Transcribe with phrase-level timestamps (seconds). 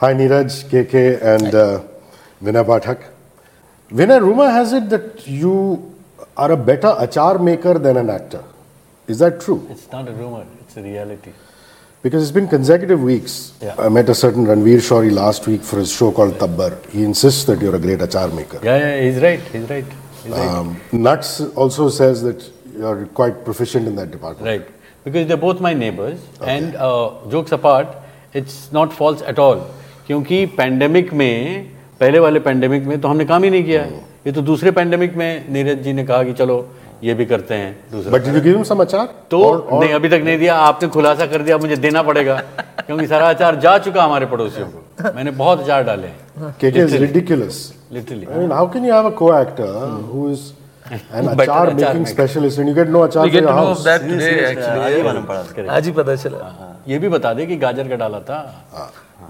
[0.00, 1.82] Hi, Neeraj, KK, and uh,
[2.42, 3.02] Vinay Pathak.
[3.90, 5.94] Vinay, rumor has it that you
[6.38, 8.42] are a better achar maker than an actor.
[9.06, 9.66] Is that true?
[9.68, 11.32] It's not a rumor, it's a reality.
[12.02, 13.52] Because it's been consecutive weeks.
[13.60, 13.74] Yeah.
[13.78, 16.88] I met a certain Ranvir Shorey last week for his show called Tabbar.
[16.88, 18.58] He insists that you're a great achar maker.
[18.62, 19.84] Yeah, yeah, he's right, he's right.
[20.22, 20.48] He's right.
[20.48, 24.46] Um, Nuts also says that you're quite proficient in that department.
[24.46, 24.74] Right.
[25.04, 26.26] Because they're both my neighbors.
[26.40, 27.94] And uh, jokes apart,
[28.32, 29.70] it's not false at all.
[30.10, 31.66] क्योंकि pandemic में
[32.00, 33.82] पहले वाले pandemic में तो हमने काम ही नहीं किया।
[34.26, 36.68] ये तो दूसरे पैंडेमिक में नीरज जी ने कहा कि चलो
[37.04, 37.78] ये भी करते हैं।
[38.10, 38.22] बट
[39.30, 42.42] तो और, और, नहीं अभी तक नहीं दिया। आपने खुलासा कर दिया मुझे देना पड़ेगा।
[42.86, 46.06] क्योंकि सारा आचार जा चुका हमारे पड़ोसियों को। मैंने बहुत आचार डाले
[56.88, 58.64] ये भी बता दे की गाजर का डाला था।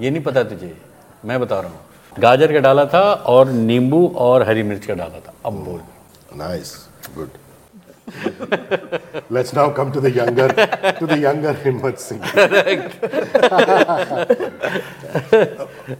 [0.01, 0.77] ये नहीं पता तुझे
[1.25, 3.03] मैं बता रहा हूँ गाजर का डाला था
[3.35, 5.81] और नींबू और हरी मिर्च का डाला था अब बोल
[6.41, 6.73] Nice,
[7.15, 7.31] good.
[9.37, 10.47] Let's now come to the younger,
[11.01, 12.23] to the younger Himmat Singh.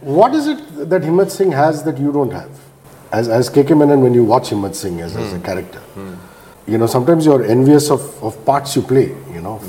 [0.01, 2.49] what is it that Himmat Singh has that you don't have?
[3.11, 5.81] As as KK Menon, when you watch Himmat Singh as, as a character,
[6.67, 9.07] you know sometimes you're envious of, of parts you play.
[9.33, 9.59] You know,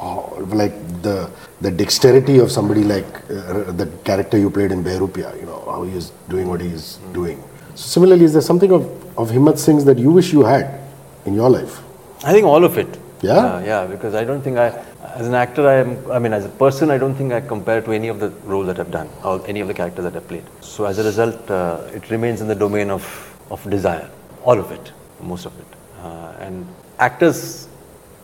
[0.00, 1.28] How- like the
[1.60, 5.38] the dexterity of somebody like uh, the character you played in Behrupia.
[5.40, 7.42] You know how he is doing what he is doing.
[7.74, 8.84] So similarly, is there something of
[9.16, 10.80] of Himmat Singh's that you wish you had
[11.24, 11.82] in your life?
[12.24, 12.98] I think all of it.
[13.22, 13.32] Yeah?
[13.32, 14.68] Uh, yeah, because I don't think I,
[15.14, 16.10] as an actor, I am.
[16.10, 18.66] I mean, as a person, I don't think I compare to any of the roles
[18.66, 20.44] that I've done or any of the characters that I've played.
[20.60, 23.04] So as a result, uh, it remains in the domain of
[23.50, 24.10] of desire,
[24.44, 25.66] all of it, most of it.
[26.02, 26.66] Uh, and
[26.98, 27.68] actors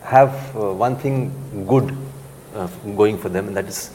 [0.02, 1.32] have uh, one thing
[1.66, 1.96] good
[2.54, 3.90] uh, going for them, and that is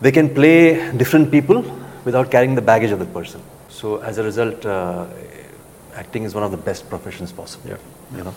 [0.00, 1.62] they can play different people
[2.04, 3.40] without carrying the baggage of the person.
[3.68, 5.06] So as a result, uh,
[5.94, 7.78] acting is one of the best professions possible.
[8.16, 8.34] You know.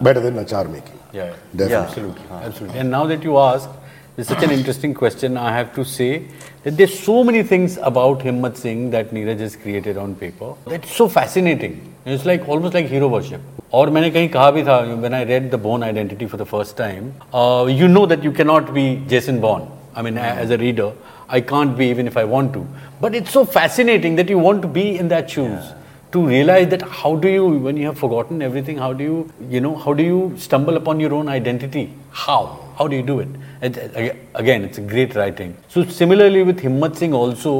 [0.00, 0.98] Better than achar making.
[1.12, 1.70] Yeah, Definitely.
[1.70, 1.82] Yeah.
[1.82, 2.78] absolutely, absolutely.
[2.78, 3.68] And now that you ask,
[4.17, 5.37] it's such an interesting question.
[5.37, 6.23] I have to say
[6.63, 10.53] that there's so many things about Himmat Singh that Neeraj has created on paper.
[10.67, 11.77] It's so fascinating.
[12.05, 13.41] It's like almost like hero worship.
[13.73, 16.75] और मैंने कहीं कहा भी था when I read the Bourne Identity for the first
[16.77, 19.67] time, uh, you know that you cannot be Jason Bourne.
[19.95, 20.91] I mean, a- as a reader,
[21.29, 22.65] I can't be even if I want to.
[23.01, 25.73] But it's so fascinating that you want to be in that shoes
[26.11, 29.17] to realize that how do you when you have forgotten everything how do you
[29.55, 31.83] you know how do you stumble upon your own identity
[32.21, 32.39] how
[32.77, 33.29] how do you do it
[33.61, 37.55] and uh, again it's a great writing so similarly with himmat singh also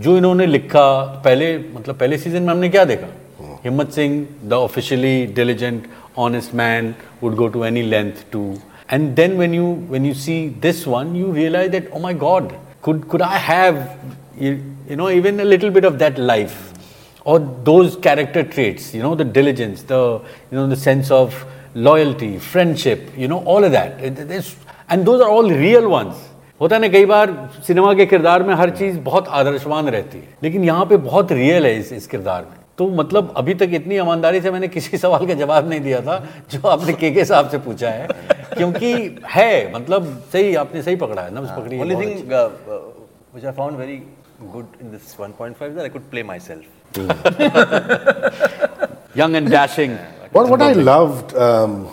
[0.00, 0.88] जो इन्होंने लिखा
[1.24, 3.06] पहले मतलब पहले season में हमने क्या देखा
[3.64, 5.86] Himmat Singh the officially diligent
[6.24, 8.42] honest man would go to any length to
[8.94, 12.52] and then when you when you see this one you realize that oh my god
[12.82, 13.78] could could i have
[14.38, 14.52] you,
[14.90, 16.60] you know even a little bit of that life
[17.24, 17.38] or
[17.70, 20.00] those character traits you know the diligence the
[20.50, 21.40] you know the sense of
[21.75, 23.91] loyalty, loyalty friendship you know all that
[24.91, 26.15] and those are all real ones.
[26.61, 30.27] होता है ना कई बार cinema के किरदार में हर चीज़ बहुत आदर्शवान रहती है
[30.43, 33.95] लेकिन यहाँ पे बहुत रियल है इस इस किरदार में। तो मतलब अभी तक इतनी
[33.95, 37.49] ईमानदारी से मैंने किसी सवाल का जवाब नहीं दिया था जो आपने के के साहब
[37.49, 38.07] से पूछा है
[38.57, 43.77] क्योंकि है मतलब सही आपने सही पकड़ा है नब्ज पकड़ी only thing which I found
[43.77, 44.01] very
[44.41, 46.65] good in this 1.5 that I could play myself
[49.17, 49.97] young and dashing
[50.31, 51.89] What, what I loved um,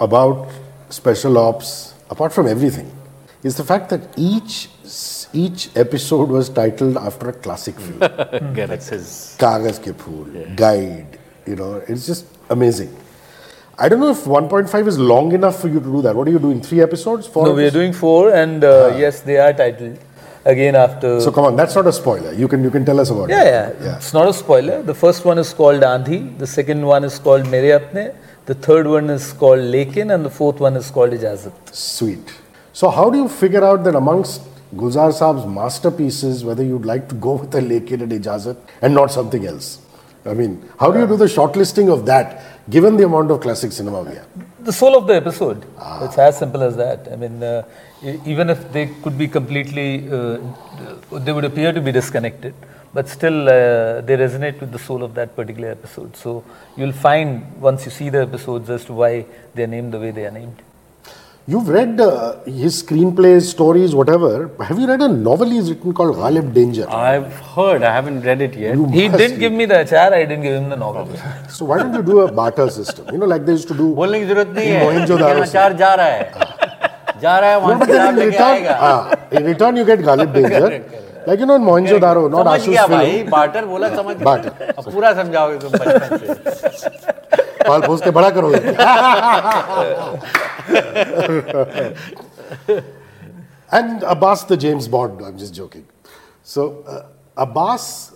[0.00, 0.48] about
[0.88, 2.90] Special Ops, apart from everything,
[3.44, 4.68] is the fact that each
[5.32, 7.98] each episode was titled after a classic film.
[8.00, 10.26] That's his Kagaz Ke Phool,
[10.56, 12.96] Guide, you know, it's just amazing.
[13.78, 16.14] I don't know if 1.5 is long enough for you to do that.
[16.14, 16.60] What are you doing?
[16.60, 17.26] Three episodes?
[17.26, 17.46] Four?
[17.46, 19.96] No, we are doing four, and uh, yes, they are titled
[20.44, 21.20] again after.
[21.20, 22.32] So come on, that's not a spoiler.
[22.32, 23.76] You can you can tell us about yeah, it.
[23.80, 23.96] yeah, yeah.
[23.96, 24.82] It's not a spoiler.
[24.82, 26.38] The first one is called Aandhi.
[26.38, 28.14] The second one is called Mere Apne.
[28.46, 31.74] The third one is called Lekin, and the fourth one is called Ijazat.
[31.74, 32.34] Sweet.
[32.72, 34.42] So how do you figure out that amongst
[34.74, 39.10] Gulzar Saab's masterpieces, whether you'd like to go with a Lekin and Ijazat and not
[39.12, 39.80] something else?
[40.24, 43.72] I mean, how do you do the shortlisting of that, given the amount of classic
[43.72, 44.26] cinema we have?
[44.60, 45.64] The soul of the episode.
[46.02, 47.08] It's as simple as that.
[47.10, 47.64] I mean, uh,
[48.02, 50.38] even if they could be completely, uh,
[51.18, 52.54] they would appear to be disconnected,
[52.92, 56.14] but still uh, they resonate with the soul of that particular episode.
[56.16, 56.44] So
[56.76, 59.24] you'll find once you see the episodes as to why
[59.54, 60.60] they're named the way they are named.
[61.47, 64.49] You've read uh, his screenplays, stories, whatever.
[64.67, 66.89] Have you read a novel he's written called Ghalib Danger?
[66.89, 69.57] I've heard I haven't read it yet You He must didn't give read.
[69.59, 71.07] me the achar, I didn't give him the novel.
[71.49, 73.05] So why don't you do a barter system?
[73.11, 73.93] You know, like they used to do.
[74.01, 77.49] बोलने की जरूरत नहीं In है Mohenjo-daro लेकिन से। अचार जा रहा है जा रहा
[77.51, 79.85] है No, वहां but से then अचार in लेके return, आएगा ah, in return you
[79.91, 80.69] get Ghalib Danger.
[81.27, 82.97] Like you know in Mohenjo-daro, not समझ Ashu's गया film.
[82.97, 84.51] भाई बार्टर बोला समझ गया Barter.
[84.77, 86.89] अब पूरा समझाओगे तुम बचपन से
[87.67, 88.59] पाल पोस के बड़ा करोगे
[93.71, 95.85] and Abbas the James Bond I'm just joking
[96.43, 97.07] so uh,
[97.37, 98.13] Abbas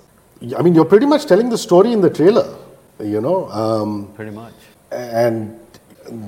[0.57, 2.55] I mean you're pretty much telling the story in the trailer
[2.99, 4.53] you know um, pretty much
[4.91, 5.59] and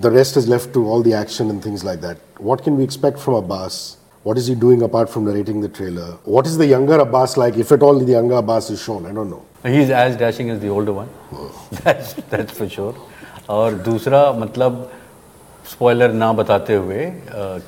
[0.02, 2.84] the rest is left to all the action and things like that what can we
[2.84, 6.66] expect from Abbas what is he doing apart from narrating the trailer what is the
[6.66, 9.82] younger Abbas like if at all the younger Abbas is shown I don't know he
[9.82, 11.08] is as dashing as the older one
[11.74, 12.96] that's that's for sure
[13.56, 14.90] और दूसरा मतलब
[15.71, 17.07] spoiler ना बताते हुए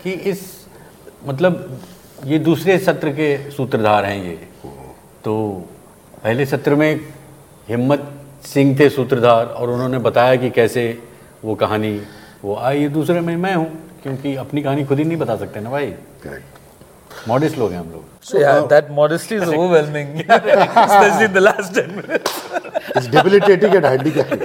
[0.02, 0.40] कि इस
[1.26, 1.80] मतलब
[2.26, 4.36] ये दूसरे सत्र के सूत्रधार हैं ये।
[5.24, 5.34] तो
[6.24, 7.00] पहले सत्र में
[7.68, 8.08] हिम्मत
[8.46, 10.84] सिंह थे सूत्रधार और उन्होंने बताया कि कैसे
[11.44, 12.00] वो कहानी
[12.44, 13.70] वो आई। ये दूसरे में मैं हूँ
[14.02, 15.92] क्योंकि अपनी कहानी खुद ही नहीं बता सकते ना भाई।
[17.28, 21.74] मॉडेस्ट लोग हैं हम लोग। So, yeah, that modesty is overwhelming, especially in the last
[21.74, 22.32] 10 minutes.
[22.94, 24.42] It's debilitating and handicapping.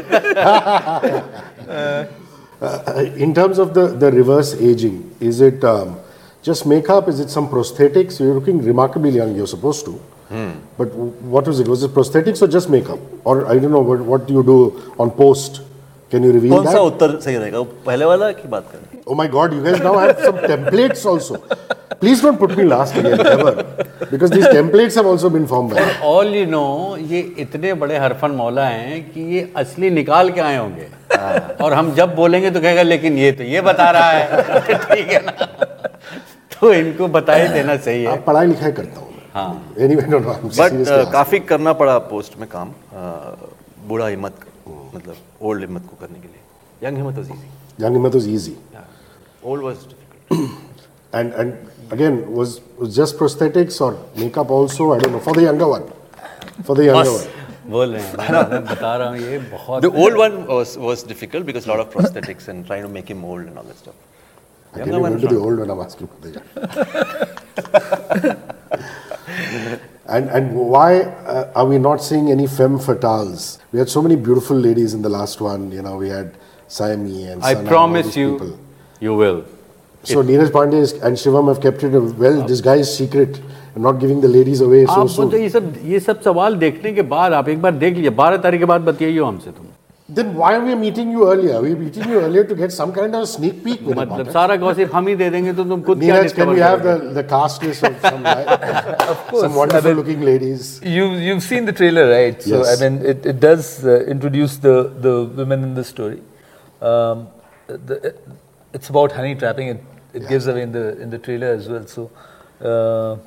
[2.62, 5.96] Uh, in terms of the, the reverse aging, is it um,
[6.42, 7.08] just makeup?
[7.08, 8.18] Is it some prosthetics?
[8.18, 10.00] You're looking remarkably young, you're supposed to.
[10.78, 11.68] But w- what was it?
[11.68, 12.98] Was it prosthetics or just makeup?
[13.24, 15.62] Or I don't know, what, what do you do on post?
[16.10, 16.82] Can you reveal कौन सा that?
[16.90, 20.18] उत्तर सही रहेगा पहले वाला की बात करें Oh my god, you guys now have
[20.26, 21.36] some templates also.
[22.01, 23.51] Please don't put me last again, ever.
[24.11, 25.81] Because these templates have also been formed me.
[26.03, 30.57] All you know ये इतने बड़े हरफन मौला हैं कि ये असली निकाल के आए
[30.57, 30.87] होंगे।
[31.63, 35.21] और हम जब बोलेंगे तो कहेगा लेकिन ये तो ये बता रहा है। ठीक है
[35.25, 35.31] ना?
[36.53, 40.07] तो इनको बता ही देना सही है। आप पढ़ाई लिखाई करता हूँ मैं। हाँ। एनीवे
[40.09, 43.33] नो नो बट काफ़ी करना पड़ा पोस्ट में काम uh,
[43.87, 44.35] बूढ़ा हिम्मत
[44.67, 47.49] मतलब ओल्ड हिम्मत को करने के लिए। Young Himmat was easy
[47.81, 48.51] young Himmat was easy
[49.43, 50.81] old was difficult
[51.19, 51.51] and and
[51.91, 54.93] again was, was just prosthetics or makeup also?
[54.93, 55.19] I don't know.
[55.19, 55.91] For the younger one.
[56.63, 57.27] For the younger one.
[57.67, 61.79] बोल बता रहा हूँ ये बहुत the old one was was difficult because a lot
[61.79, 63.95] of prosthetics and trying to make him old and all that stuff.
[64.73, 66.47] I younger one to the old one I'm asking for the young
[70.07, 73.59] and and why uh, are we not seeing any femme fatales?
[73.71, 75.71] We had so many beautiful ladies in the last one.
[75.71, 76.35] You know we had
[76.67, 78.59] Saiyami and I Sana, promise you people.
[78.99, 79.45] you will.
[80.04, 83.40] so Neeraj Pandey is, and Shivam have kept it a well disguised secret
[83.74, 86.56] and not giving the ladies away so आप soon तो ये सब ये सब सवाल
[86.66, 89.66] देखने के बाद आप एक बार देख लीजिए बारह तारीख के बाद बताइए हमसे तुम
[90.16, 93.16] then why are we meeting you earlier we meeting you earlier to get some kind
[93.16, 96.14] of sneak peek with मतलब सारा गॉसिप हम ही दे देंगे तो तुम खुद क्या
[96.14, 97.08] Neeraj, can discover we have करोगे?
[97.08, 100.70] the, the cast list of some, course, some I wonderful mean- looking ladies?
[100.94, 102.42] You, you've seen the trailer, right?
[102.42, 102.70] So, Yes.
[102.72, 104.74] I mean, it, it does uh, introduce the,
[105.08, 106.22] the women in the story.
[106.80, 107.28] Um,
[107.66, 108.14] the,
[108.72, 109.68] it's about honey trapping.
[109.68, 111.85] It, it gives away in the, in the trailer as well.
[111.87, 112.11] So,
[112.61, 113.17] uh,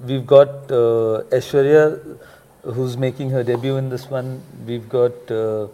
[0.00, 2.18] we've got uh, Aishwarya,
[2.62, 4.42] who's making her debut in this one.
[4.66, 5.68] We've got uh,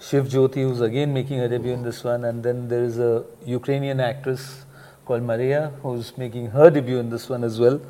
[0.00, 2.24] Shiv Jyoti, who's again making her debut in this one.
[2.24, 4.64] And then there is a Ukrainian actress
[5.04, 7.80] called Maria, who's making her debut in this one as well.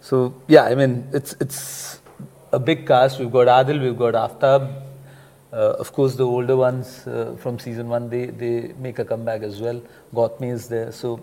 [0.00, 2.00] So yeah, I mean it's it's
[2.52, 3.18] a big cast.
[3.18, 4.82] We've got Adil, we've got Aftab.
[5.52, 9.42] Uh, of course, the older ones uh, from season one they they make a comeback
[9.42, 9.82] as well.
[10.14, 10.92] Gautami is there.
[10.92, 11.20] So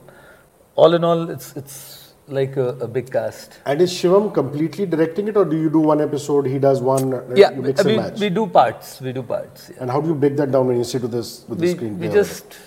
[0.77, 3.59] all in all, it's it's like a, a big cast.
[3.65, 7.13] And is Shivam completely directing it, or do you do one episode, he does one,
[7.13, 7.73] uh, Yeah, we,
[8.19, 9.01] we do parts.
[9.01, 9.69] We do parts.
[9.69, 9.77] Yeah.
[9.81, 11.99] and how do you break that down when you sit with this with the screen?
[11.99, 12.57] we just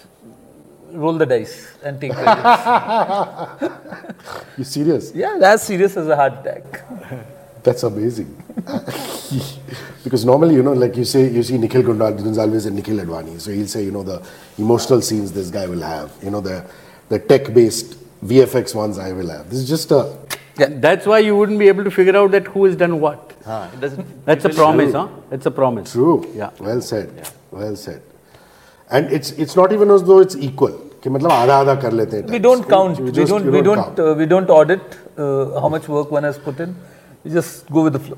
[0.93, 3.65] roll the dice and take credits.
[4.59, 5.13] you serious?
[5.15, 6.83] yeah, as serious as a heart attack.
[7.63, 8.35] That's amazing.
[10.03, 13.39] because normally, you know, like you say, you see Nikhil Gundal, Gonzalez and Nikhil Advani.
[13.39, 14.27] So he'll say, you know, the
[14.57, 16.65] emotional scenes this guy will have, you know, the
[17.11, 19.50] the tech-based VFX ones I will have.
[19.50, 20.02] This is just a
[20.58, 23.34] That's why you wouldn't be able to figure out that who has done what.
[23.46, 24.26] हाँ, it doesn't.
[24.26, 25.08] That's a promise, huh?
[25.30, 25.92] That's a promise.
[25.92, 26.14] True.
[26.34, 26.52] Yeah.
[26.68, 27.10] Well said.
[27.52, 28.02] Well said.
[28.90, 30.82] And it's it's not even as though it's equal.
[31.04, 32.44] कि मतलब आधा आधा कर लेते हैं We types.
[32.46, 33.00] don't count.
[33.00, 33.46] You We just- don't.
[33.46, 33.82] you We don't.
[33.84, 34.00] count.
[34.00, 36.76] Uh, we don't audit uh, how much work one has put in.
[37.26, 38.18] We just go with the flow.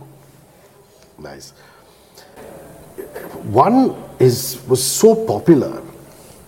[1.30, 1.52] Nice.
[3.60, 5.82] One is was so popular,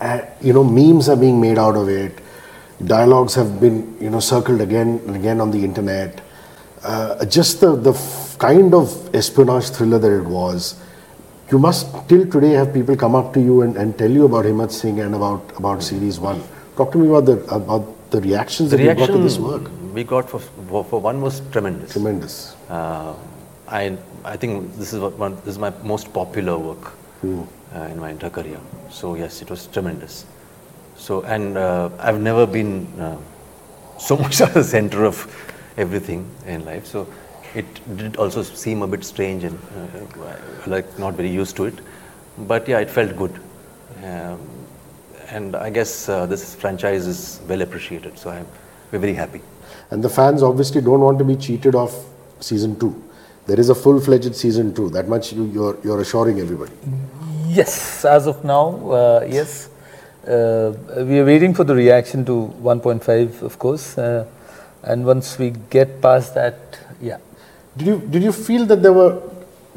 [0.01, 2.19] uh, you know, memes are being made out of it.
[2.82, 6.20] Dialogues have been, you know, circled again and again on the internet.
[6.82, 10.74] Uh, just the the f- kind of espionage thriller that it was.
[11.50, 14.44] You must till today have people come up to you and, and tell you about
[14.44, 16.42] Himmat Singh and about about series one.
[16.76, 19.70] Talk to me about the about the reactions The that you got to this work.
[19.94, 20.40] we got for,
[20.84, 21.92] for one was tremendous.
[21.92, 22.56] Tremendous.
[22.68, 23.14] Uh,
[23.68, 26.92] I I think this is what one this is my most popular work
[27.24, 28.60] uh, in my entire career.
[28.90, 30.24] So yes, it was tremendous.
[30.96, 33.18] So and uh, I've never been uh,
[33.98, 35.26] so much at the center of
[35.76, 36.86] everything in life.
[36.86, 37.06] So
[37.54, 40.26] it did also seem a bit strange and uh,
[40.66, 41.74] like not very used to it.
[42.38, 43.38] But yeah, it felt good.
[44.02, 44.40] Um,
[45.28, 48.46] and I guess uh, this franchise is well appreciated, so I'm,
[48.90, 49.40] we're very happy.
[49.90, 51.94] And the fans obviously don't want to be cheated of
[52.40, 53.02] season two.
[53.46, 54.90] There is a full-fledged season two.
[54.90, 56.72] That much you, you're, you're assuring everybody.
[57.46, 59.70] Yes, as of now, uh, yes.
[60.26, 60.72] Uh,
[61.04, 63.98] we are waiting for the reaction to 1.5, of course.
[63.98, 64.26] Uh,
[64.82, 67.18] and once we get past that, yeah.
[67.76, 69.20] Did you did you feel that there were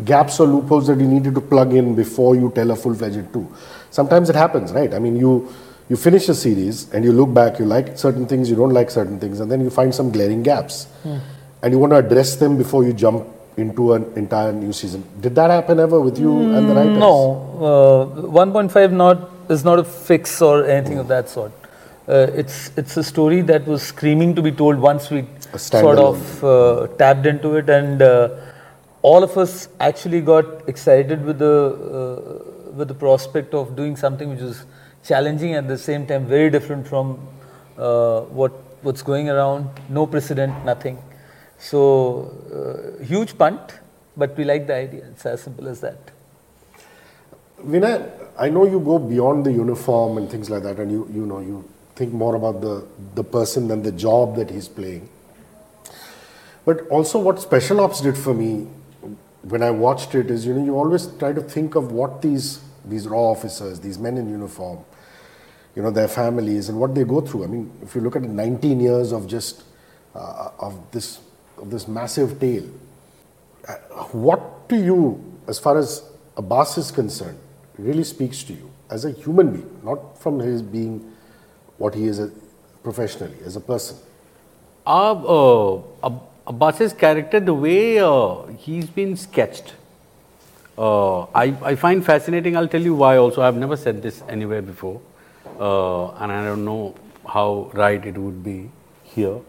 [0.06, 3.48] gaps or loopholes that you needed to plug in before you tell a full-fledged two?
[3.90, 4.94] Sometimes it happens, right?
[4.94, 5.52] I mean, you
[5.90, 8.92] you finish a series and you look back, you like certain things, you don't like
[8.92, 10.88] certain things, and then you find some glaring gaps,
[11.62, 13.26] and you want to address them before you jump
[13.58, 15.04] into an entire new season.
[15.20, 16.98] Did that happen ever with you and the writers?
[17.00, 21.52] No, uh, 1.5 not is not a fix or anything of that sort.
[22.08, 25.26] Uh, it's it's a story that was screaming to be told once we
[25.58, 28.30] sort of uh, tapped into it, and uh,
[29.02, 31.56] all of us actually got excited with the
[32.02, 34.66] uh, with the prospect of doing something which is
[35.04, 37.20] challenging at the same time very different from
[37.78, 38.52] uh, what
[38.84, 39.70] what's going around.
[39.90, 40.98] No precedent, nothing.
[41.58, 43.80] So uh, huge punt,
[44.16, 45.06] but we like the idea.
[45.12, 46.12] It's as simple as that.
[47.66, 51.26] Vinay, I know you go beyond the uniform and things like that, and you you
[51.26, 55.10] know you think more about the the person than the job that he's playing.
[56.66, 58.68] But also, what Special Ops did for me
[59.44, 62.62] when I watched it is, you know, you always try to think of what these
[62.86, 64.80] these raw officers, these men in uniform,
[65.76, 67.44] you know, their families and what they go through.
[67.44, 69.64] I mean, if you look at 19 years of just
[70.16, 71.20] uh, of this
[71.58, 72.70] of this massive tale,
[73.68, 73.74] uh,
[74.12, 76.04] what to you, as far as
[76.36, 77.40] Abbas is concerned,
[77.78, 81.14] really speaks to you as a human being, not from his being
[81.78, 82.20] what he is
[82.84, 83.98] professionally, as a person.
[84.86, 89.74] Uh, uh, Ab- Abbas's character, the way uh, he's been sketched,
[90.78, 92.56] uh, I, I find fascinating.
[92.56, 93.42] I'll tell you why also.
[93.42, 95.02] I've never said this anywhere before,
[95.60, 96.96] uh, and I don't know
[97.28, 98.70] how right it would be
[99.04, 99.40] here.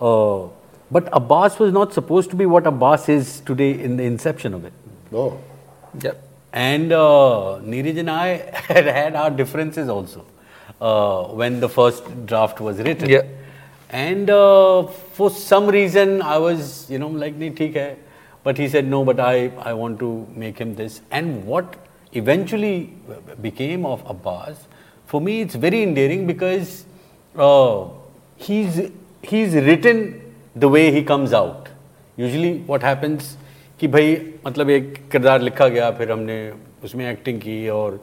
[0.00, 0.46] Uh,
[0.90, 4.64] but Abbas was not supposed to be what Abbas is today in the inception of
[4.64, 4.72] it.
[5.10, 5.38] No.
[6.00, 6.27] Yep.
[6.58, 8.28] And uh, Neeraj and I
[8.68, 10.24] had had our differences also
[10.80, 13.08] uh, when the first draft was written.
[13.08, 13.22] Yeah.
[13.90, 14.86] And uh,
[15.18, 17.96] for some reason, I was, you know, like, theek hai.
[18.42, 21.00] But he said, no, but I, I want to make him this.
[21.12, 21.76] And what
[22.12, 22.92] eventually
[23.40, 24.66] became of Abbas,
[25.06, 26.84] for me, it's very endearing because
[27.36, 27.86] uh,
[28.36, 28.90] he's,
[29.22, 31.68] he's written the way he comes out.
[32.16, 33.36] Usually, what happens
[33.80, 34.16] कि भाई
[34.46, 36.52] मतलब एक किरदार लिखा गया, फिर हमने
[36.84, 38.00] उसमें एक्टिंग की और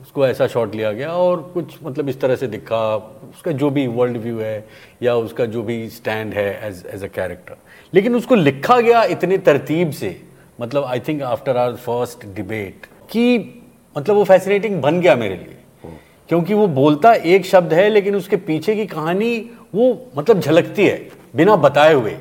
[0.00, 3.86] उसको ऐसा शॉट लिया गया और कुछ मतलब इस तरह से दिखा, उसका जो भी
[3.86, 4.64] वर्ल्ड व्यू है
[5.02, 7.56] या उसका जो भी स्टैंड है एज एज अ कैरेक्टर
[7.94, 10.20] लेकिन उसको लिखा गया इतने तरतीब से
[10.60, 13.38] मतलब I think after our first debate कि
[13.98, 15.56] मतलब वो फैसिनेटिंग बन गया मेरे लिए।
[16.28, 21.08] क्योंकि वो बोलता एक शब्द है, लेकिन उसके पीछे की कहानी वो मतलब झलकती है,
[21.36, 22.16] बिना बताए हुए।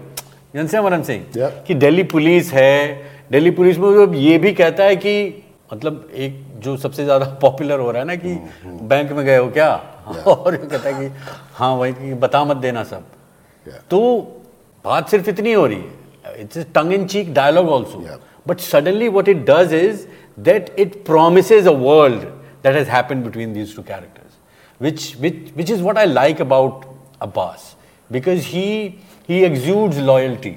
[0.56, 1.52] अमरन सिंह Yeah.
[1.68, 5.44] कि दिल्ली पुलिस है। दिल्ली पुलिस में वो ये भी कहता है कि
[5.74, 9.50] मतलब एक जो सबसे ज़्यादा पॉपुलर हो रहा है ना कि बैंक में गए हो
[9.50, 9.76] क्या?
[10.28, 11.16] और कहता है कि
[11.54, 13.04] हाँ वही कि बता मत देना सब।
[13.68, 13.90] Yeah.
[13.90, 14.20] तो
[14.86, 19.30] बात सिर्फ़ इतनी हो रही है। It's tongue in cheek dialogue also but suddenly what
[19.30, 20.08] it does is
[20.40, 22.26] that it promise a world
[22.64, 24.34] that has happened between these two characters
[24.80, 26.86] which which which is what i like about
[27.22, 27.76] abbas.
[28.12, 28.96] Because he
[29.27, 30.57] he exudes loyalty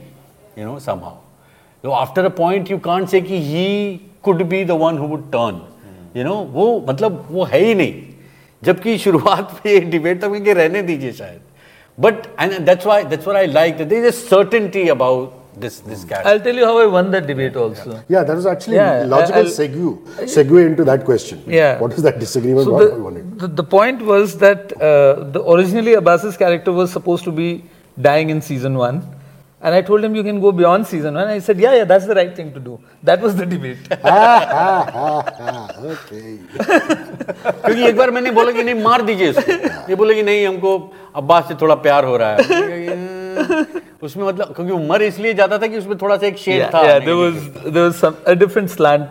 [0.57, 1.17] you know somehow
[1.83, 3.67] so after a point you can't say कि he
[4.27, 5.61] could be the one who would turn
[6.19, 7.93] you know वो मतलब वो है ही नहीं
[8.63, 11.39] जबकि शुरुआत में ये डिबेट तक इनके रहने दीजिए शायद
[12.05, 15.79] but and that's why that's what I like that there is a certainty about this
[15.87, 17.95] this character I'll tell you how I won that debate also.
[18.07, 19.89] Yeah, that was actually Yeah, logical I'll- segue,
[20.35, 21.41] segue into that question.
[21.55, 21.79] Yeah.
[21.81, 22.65] What is that disagreement?
[22.69, 23.39] So what the, you wanted?
[23.39, 27.49] the, the point was that uh, the originally Abbas's character was supposed to be
[27.97, 29.01] dying in season one.
[29.63, 31.27] And I told him you can go beyond season one.
[31.27, 32.79] I said, yeah, yeah, that's the right thing to do.
[33.03, 33.77] That was the debate.
[35.91, 36.37] okay.
[37.65, 39.51] क्योंकि एक बार मैंने बोला कि नहीं मार दीजिए इसको
[39.89, 40.71] ये बोले कि नहीं हमको
[41.15, 43.04] अब्बास से थोड़ा प्यार हो रहा है मैंने कहा कि, "हम्म।"
[44.02, 46.98] उसमें मतलब क्योंकि उम्र इसलिए ज़्यादा था कि उसमें थोड़ा सा एक शेड था yeah,
[46.98, 47.84] there was, there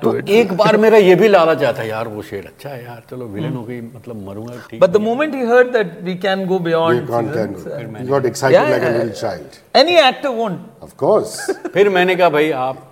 [0.04, 3.26] तो एक बार मेरा ये भी लालच आता यार वो शेड अच्छा है यार चलो
[3.26, 6.60] विलेन हो गई मतलब मरूँगा ठीक but the moment he. Heard that we can go
[6.60, 10.96] beyond you can't can you got excited like a little child any actor won't of
[10.98, 11.40] course
[11.74, 12.92] फिर मैंने कहा भाई आप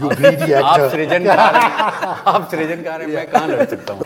[0.00, 0.08] यू
[0.62, 1.54] आप सृजनकार
[2.26, 4.02] आप हैं मैं कहाँ रह सकता हूँ?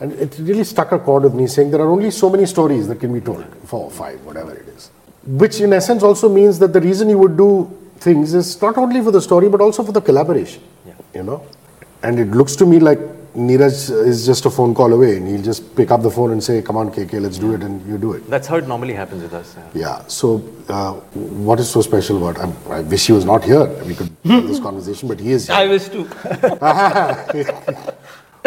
[0.00, 2.86] And it really struck a chord with me saying there are only so many stories
[2.88, 4.90] that can be told, four, five, whatever it is.
[5.26, 9.02] Which in essence also means that the reason you would do things is not only
[9.02, 10.62] for the story but also for the collaboration.
[10.86, 10.94] Yeah.
[11.14, 11.46] You know?
[12.02, 13.00] And it looks to me like
[13.34, 16.42] Neeraj is just a phone call away and he'll just pick up the phone and
[16.42, 18.28] say, Come on, KK, let's do it, and you do it.
[18.30, 19.54] That's how it normally happens with us.
[19.56, 19.80] yeah.
[19.82, 20.06] Yeah.
[20.08, 22.40] So, uh, what is so special about?
[22.42, 23.66] I'm, I wish he was not here.
[23.84, 25.46] We could have this conversation, but he is.
[25.46, 25.56] Here.
[25.56, 26.04] I wish to.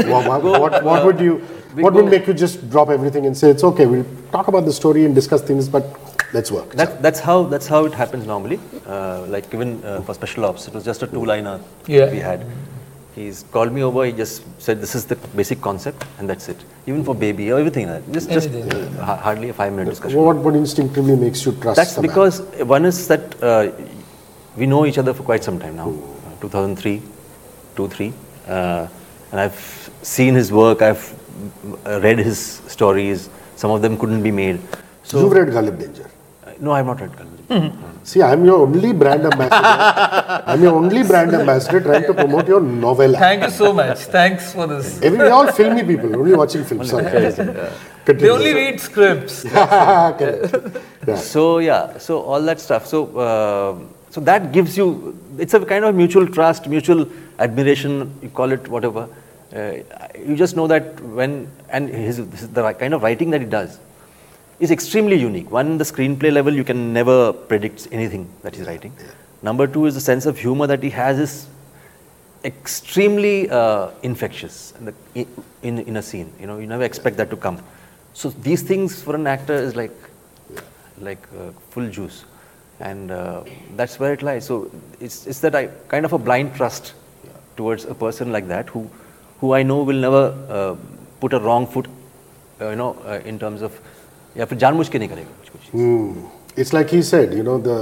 [0.07, 1.37] what, what, what, what would you?
[1.75, 3.85] What would make you just drop everything and say it's okay?
[3.85, 5.85] We'll talk about the story and discuss things, but
[6.33, 6.73] let's work.
[6.73, 8.59] That, that's how that's how it happens normally.
[8.85, 12.11] Uh, like even uh, for special ops, it was just a two-liner Yeah.
[12.11, 12.45] we had.
[13.15, 14.05] He's called me over.
[14.05, 17.59] He just said, "This is the basic concept, and that's it." Even for baby, or
[17.59, 17.87] everything.
[17.87, 18.13] like that.
[18.13, 18.97] Just just Anything.
[18.99, 20.19] uh, hardly a five-minute discussion.
[20.19, 21.75] what, what instinctively makes you trust?
[21.77, 22.09] That's the man?
[22.09, 22.41] because
[22.75, 23.71] one is that uh,
[24.57, 25.89] we know each other for quite some time now.
[25.89, 27.01] Uh, 2003,
[27.75, 28.13] 2 3.
[29.31, 31.03] And I've seen his work, I've
[31.85, 33.29] uh, read his stories.
[33.55, 34.59] Some of them couldn't be made.
[35.03, 36.09] So, you've read Ghalib Danger.
[36.45, 37.73] uh, no, I've not read Kalindi.
[38.03, 40.43] See, I'm your only brand ambassador.
[40.47, 43.17] I'm your only brand ambassador trying to promote your novella.
[43.17, 43.99] Thank you so much.
[43.99, 44.99] Thanks for this.
[45.01, 46.89] Every, we're all filmy people, only watching films.
[46.89, 47.03] Sorry.
[48.05, 49.45] They only read scripts.
[51.07, 51.15] Yeah.
[51.15, 52.85] So yeah, so all that stuff.
[52.87, 53.75] So uh,
[54.11, 55.17] so that gives you.
[55.37, 57.07] It's a kind of mutual trust, mutual
[57.39, 58.13] admiration.
[58.21, 59.07] You call it whatever.
[59.53, 59.77] Uh,
[60.17, 62.17] you just know that when and his,
[62.51, 63.79] the kind of writing that he does
[64.59, 65.49] is extremely unique.
[65.49, 68.93] One, the screenplay level, you can never predict anything that he's writing.
[69.41, 71.47] Number two is the sense of humor that he has is
[72.43, 74.93] extremely uh, infectious in, the,
[75.63, 76.31] in, in a scene.
[76.39, 77.59] You know, you never expect that to come.
[78.13, 79.91] So these things for an actor is like
[80.99, 82.25] like uh, full juice,
[82.80, 83.42] and uh,
[83.76, 84.44] that's where it lies.
[84.44, 84.70] So
[85.00, 86.94] it's it's that I kind of a blind trust
[87.56, 88.88] towards a person like that who
[89.40, 90.76] who I know will never uh,
[91.20, 91.86] put a wrong foot,
[92.60, 93.78] uh, you know, uh, in terms of
[94.36, 96.26] या फिर जानबूझ के नहीं करेगा कुछ कुछ Hmm.
[96.62, 97.76] It's like he said, you know, the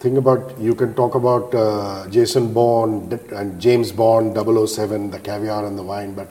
[0.00, 5.66] thing about you can talk about uh, Jason Bourne and James Bond 007, the caviar
[5.66, 6.28] and the wine, but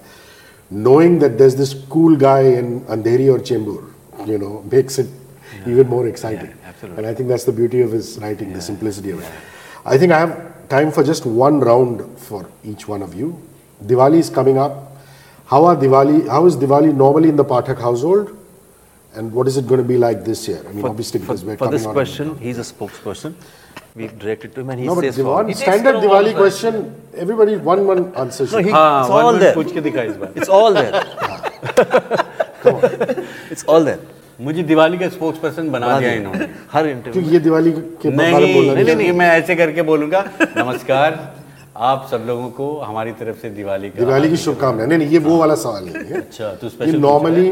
[0.69, 3.83] knowing that there's this cool guy in Andheri or Chembur,
[4.25, 5.07] you know, makes it
[5.67, 6.53] even more exciting.
[6.80, 7.04] Absolutely.
[7.04, 8.54] And I think that's the beauty of his writing, yeah.
[8.56, 9.30] the simplicity of it.
[9.84, 13.38] I think I have time for just one round for each one of you.
[13.84, 14.96] Diwali is coming up.
[15.44, 16.26] How are Diwali?
[16.26, 18.34] How is Diwali normally in the Pathak household?
[19.12, 20.64] And what is it going to be like this year?
[20.66, 23.34] I mean, for, obviously, because for, we're for coming this question, he's a spokesperson.
[23.94, 26.94] We've directed to him, and he no, says, but Diwan, standard Diwali question.
[27.14, 28.46] Everybody, one one answer.
[28.46, 29.42] No, he, ah, it's, all one
[30.34, 30.94] it's all there.
[32.64, 33.28] It's all there.
[33.50, 34.00] It's all there.
[34.40, 38.40] मुझे दिवाली का spokes person बना दिया इन्होंने। हर interview ये दिवाली के बारे में
[38.40, 40.20] नहीं नहीं नहीं नहीं मैं ऐसे करके बोलूँगा
[40.56, 41.18] नमस्कार
[41.76, 45.18] आप सब लोगों को हमारी तरफ़ से दिवाली का दिवाली की शुभकामनाएँ। नहीं नहीं ये
[45.18, 47.50] वो वाला सवाल नहीं है। अच्छा तो स्पेशल नॉर्मली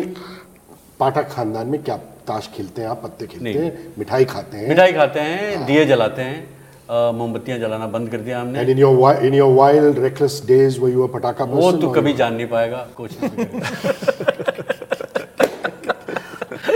[1.00, 1.96] पाठक खानदान में क्या
[2.28, 4.68] ताश खेलते हैं आप पत्ते खेलते हैं मिठाई खाते हैं?
[4.68, 9.24] मिठाई खाते हैं दिए जलाते हैं मोमबत्तियाँ जलाना बंद कर दिया हमने। And in your
[9.26, 14.62] in your wild reckless days वो पटाखा वो तो कभी जान नहीं पाएगा करेगा।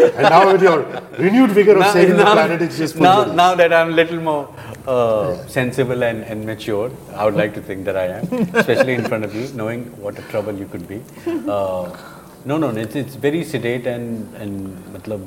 [0.02, 0.78] and now with your
[1.18, 4.20] renewed vigor of saving the planet it's just now, full now that I'm a little
[4.20, 4.54] more
[4.86, 5.46] uh, yeah.
[5.46, 9.24] sensible and, and mature, I would like to think that I am, especially in front
[9.24, 11.00] of you, knowing what a trouble you could be.
[11.26, 11.96] Uh,
[12.44, 15.20] no, no, it's, it's very sedate and, and मतलब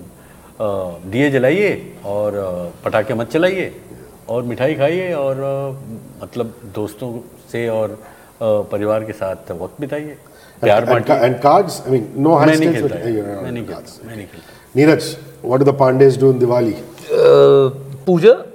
[0.59, 1.71] uh, दिए जलाइए
[2.05, 3.73] और uh, पटाखे मत चलाइए
[4.29, 7.11] और मिठाई खाइए और uh, मतलब दोस्तों
[7.51, 10.17] से और uh, परिवार के साथ वक्त बिताइए
[10.61, 15.15] प्यार बांटिए and cards I mean no high मैं नहीं खेलता मैं नहीं खेलता Neeraj,
[15.41, 16.75] what do the Pandeys do in Diwali?
[17.09, 17.69] Uh,
[18.05, 18.45] puja.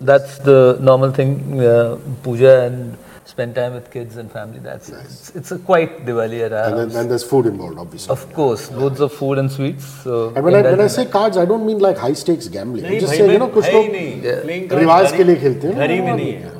[0.00, 1.60] That's the normal thing.
[1.60, 4.60] Uh, puja and spend time with kids and family.
[4.60, 5.04] That's nice.
[5.04, 8.10] it's, it's, a quite Diwali at our and, and there's food involved, obviously.
[8.10, 8.78] Of course, yeah.
[8.78, 9.84] loads of food and sweets.
[10.04, 12.86] So and when I when I say cards, I don't mean like high stakes gambling.
[12.86, 16.54] I just say you know कुछ लोग रिवाज के लिए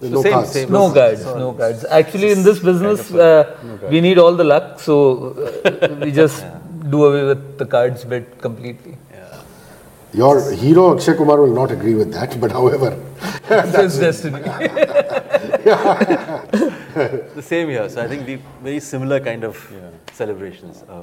[0.00, 0.50] So no, same, cards.
[0.52, 1.84] Same no cards, no cards.
[1.90, 4.78] Actually, in this business, uh, we need all the luck.
[4.78, 4.94] So
[5.64, 6.44] uh, we just
[6.90, 8.96] do away with the cards bit completely.
[10.14, 12.96] Your hero Akshay Kumar will not agree with that, but however,
[13.48, 14.40] That's destiny.
[17.38, 17.88] The same here.
[17.88, 19.56] So I think we very similar kind of
[20.12, 20.82] celebrations.
[20.88, 21.02] Uh,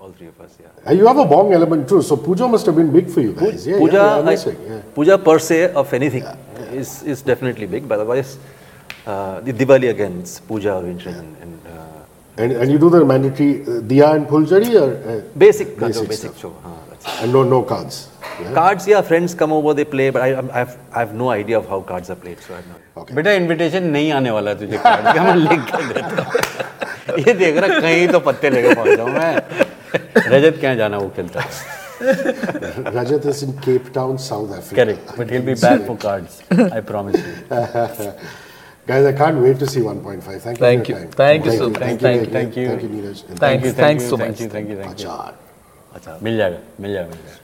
[0.00, 0.56] all three of us.
[0.60, 0.92] Yeah.
[0.92, 2.02] you have a bong element too.
[2.02, 3.66] So puja must have been big for you guys.
[3.66, 4.80] Yeah, puja, yeah, yeah, I I- say, yeah.
[4.94, 6.24] puja per se of anything
[6.72, 7.88] is, is definitely big.
[7.88, 8.38] But otherwise,
[9.06, 11.93] uh, the Diwali again, it's puja arrangement and, and uh,
[12.37, 16.29] And, and you do the mandatory uh, diya and pulchari or uh, basic, Basic basic,
[16.31, 16.39] stuff.
[16.39, 16.51] show.
[16.63, 17.23] Uh, that's it.
[17.23, 17.97] and no no cards.
[18.41, 18.53] Yeah?
[18.53, 21.29] Cards, yeah, friends come over, they play, but I, I'm- I, have, I have no
[21.31, 22.39] idea of how cards are played.
[22.39, 22.75] So I have no.
[23.01, 23.13] Okay.
[23.15, 27.33] बेटा invitation नहीं आने वाला है तुझे card का मैं लिख के देता हूँ ये
[27.43, 29.35] देख रहा कहीं तो पत्ते लेके पहुंच जाऊं मैं
[30.33, 31.77] रजत क्या जाना वो खेलता है
[32.95, 34.75] Rajat is in Cape Town, South Africa.
[34.75, 36.41] Correct but he'll be back for cards
[36.79, 37.33] I promise you
[38.87, 40.23] Guys, I can't wait to see 1.5.
[40.23, 40.65] Thank you.
[40.65, 40.97] Thank for you.
[40.97, 41.11] your time.
[41.11, 41.79] Thank you so much.
[41.79, 42.27] Thank, Thank you.
[42.27, 42.33] you.
[42.33, 42.67] Thank you.
[42.67, 42.67] Thank you.
[42.67, 43.29] Thank you, Neeraj.
[43.29, 43.65] And Thanks.
[43.65, 44.41] you, Thanks you, so thank much.
[44.41, 45.05] you, thank you, thank you.
[45.07, 45.33] Achar.
[45.95, 47.42] अच्छा मिल जाएगा मिल जाएगा मिल जाएगा